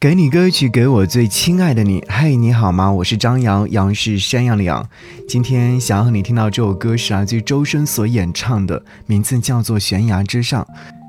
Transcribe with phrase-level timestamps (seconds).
[0.00, 2.02] 给你歌曲，给我最亲爱的你。
[2.08, 2.90] 嘿，你好吗？
[2.90, 4.88] 我是张扬，杨是山羊的羊。
[5.28, 10.64] 今天想要和你听到这首歌是来自于周深所演唱的，名字叫做《悬崖之上》。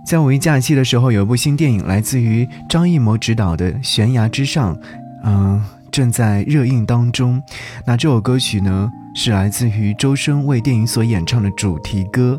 [0.06, 4.76] 在五一假期的时候，有一部新电影来自于张艺谋执导的《悬崖之上》，
[5.24, 7.42] 嗯，正在热映当中。
[7.86, 12.38] 那这首歌曲呢，是来自于周深为电影所演唱的主题歌。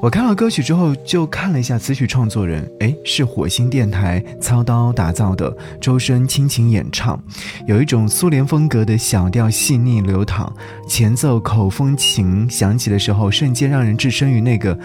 [0.00, 7.20] 我看了歌曲之后，就看了一下词曲创作人，哎，是火星电台操刀打造的，周深倾情演唱，
[7.66, 10.52] 有一种苏联风格的小调细腻流淌，
[10.88, 14.78] 前奏口风琴响起的时候，瞬间让人置身于那个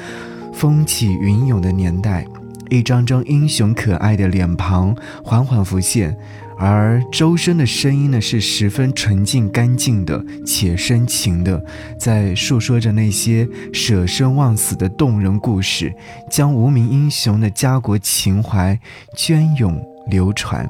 [0.52, 2.26] 风起云涌的年代，
[2.70, 6.18] 一张张英雄可爱的脸庞缓缓浮现。
[6.56, 11.62] 而周深的声音呢，是十分纯净干净的，且深情的，
[12.00, 15.94] 在诉说着那些舍生忘死的动人故事，
[16.30, 18.80] 将无名英雄的家国情怀
[19.18, 20.70] 隽永流传。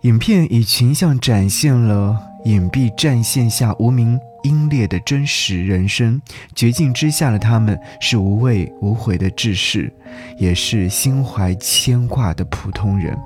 [0.00, 4.18] 影片以群像展现了隐蔽战线下无名。
[4.44, 6.20] 英烈的真实人生，
[6.54, 9.90] 绝境之下的他们是无畏无悔的志士，
[10.36, 13.18] 也是心怀牵挂的普通人。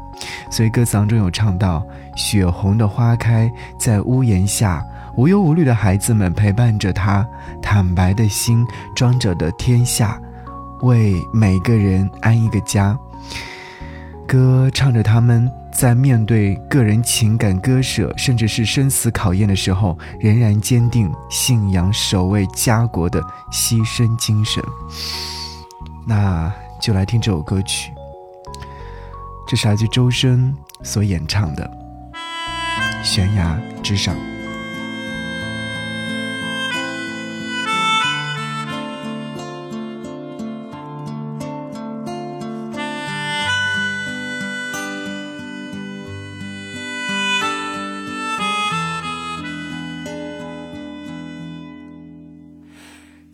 [0.49, 4.81] 所以歌词当中有唱到：“血红的花开在屋檐下，
[5.17, 7.27] 无忧无虑的孩子们陪伴着他，
[7.61, 10.23] 坦白的心装着的天下，
[10.83, 12.97] 为每个人安一个家。”
[14.25, 15.51] 歌唱着他们。
[15.71, 23.21] 在面对个人情感割舍，甚至是生死考验的时候，仍然坚定信仰、守卫家国的
[23.53, 24.63] 牺牲精神。
[26.07, 27.93] 那就来听这首歌曲，
[29.47, 31.71] 这是来自周深所演唱的
[33.05, 34.15] 《悬崖之上》。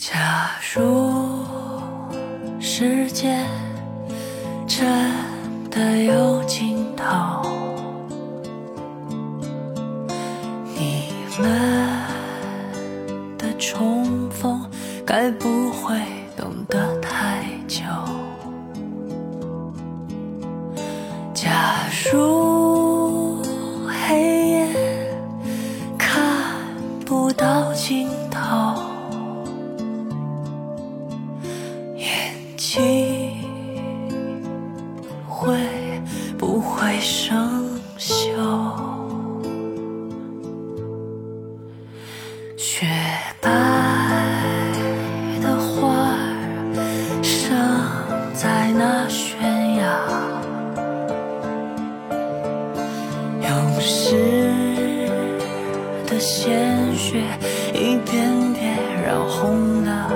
[0.07, 1.43] 假如
[2.61, 3.39] 世界
[4.67, 4.87] 真
[5.71, 7.41] 的有尽头，
[10.77, 11.11] 你
[11.41, 11.49] 们
[13.39, 14.61] 的重逢
[15.07, 15.99] 该不会
[16.37, 17.83] 等得太久。
[21.33, 23.43] 假如
[23.89, 24.69] 黑夜
[25.97, 26.23] 看
[27.07, 28.24] 不到尽头。
[35.45, 35.53] 会
[36.39, 37.69] 不会生
[37.99, 38.15] 锈？
[42.57, 42.87] 雪
[43.43, 43.51] 白
[45.43, 47.55] 的花儿生
[48.33, 49.37] 在那悬
[49.77, 49.85] 崖，
[53.43, 54.17] 勇士
[56.07, 57.23] 的鲜血
[57.75, 60.11] 一遍遍染红了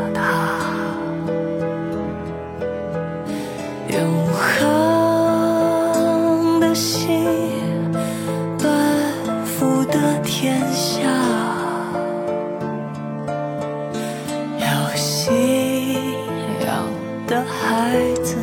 [10.89, 10.97] 下
[14.59, 16.15] 有信
[16.65, 16.67] 仰
[17.27, 18.37] 的孩子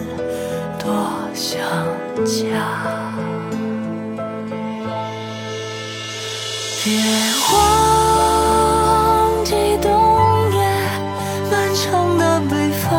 [0.78, 0.85] 多
[1.33, 1.59] 想
[2.23, 2.44] 家，
[6.83, 6.85] 别
[7.51, 9.89] 忘记冬
[10.53, 10.57] 夜
[11.51, 12.94] 漫长的北方，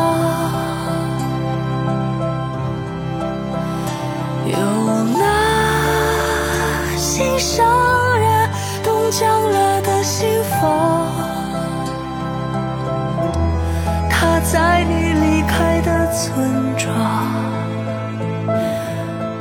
[4.45, 4.53] 有
[5.17, 5.23] 那
[6.97, 7.96] 心上。
[9.19, 11.07] 降了的心房，
[14.07, 16.47] 他在你离开的村
[16.77, 16.93] 庄，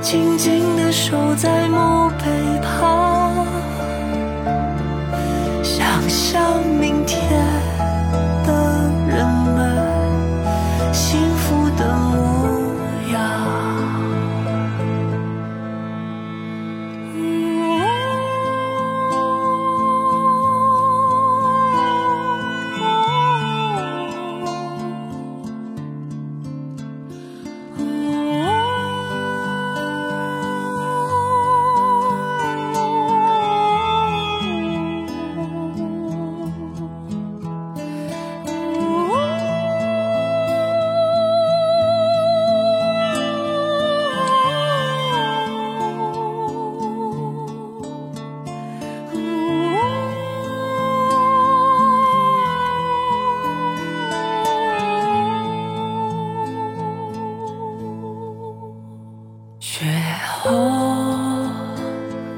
[0.00, 2.24] 静静地守在墓碑
[2.62, 3.44] 旁，
[5.62, 7.55] 想象明天。
[59.86, 59.92] 雪
[60.26, 60.50] 后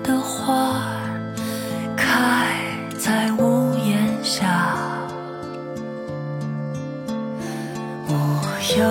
[0.03, 0.83] 的花
[1.97, 2.47] 开
[2.99, 4.77] 在屋檐下，
[8.07, 8.13] 无
[8.77, 8.85] 忧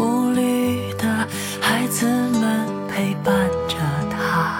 [0.00, 1.06] 无虑的
[1.60, 3.76] 孩子们陪伴着
[4.10, 4.58] 他，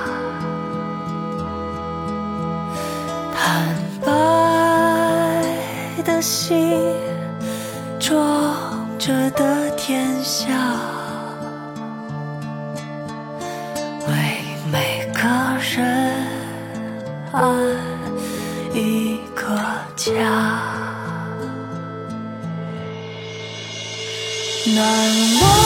[3.34, 4.06] 坦白
[6.04, 6.78] 的心
[7.98, 8.54] 装
[9.00, 10.44] 着的天下。
[19.96, 20.12] 家。
[24.66, 24.82] 难
[25.40, 25.63] 忘。